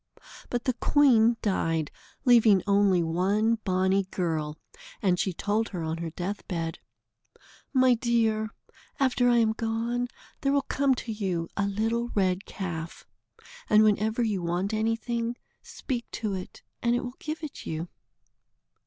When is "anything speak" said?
14.73-16.09